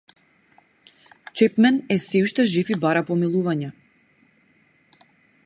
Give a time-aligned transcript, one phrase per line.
[1.41, 3.71] Чепмен е сѐ уште жив и бара помилување.